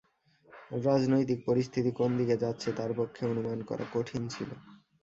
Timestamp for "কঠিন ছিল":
3.93-4.49